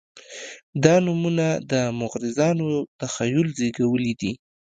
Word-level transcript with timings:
دا 0.83 0.95
نومونه 1.05 1.45
د 1.71 1.73
مغرضانو 1.99 2.67
تخیل 2.99 3.47
زېږولي 3.59 4.13
دي. 4.21 4.31